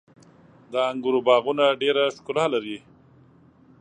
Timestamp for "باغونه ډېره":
1.27-2.03